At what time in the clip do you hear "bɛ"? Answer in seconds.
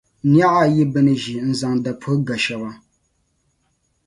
0.91-0.99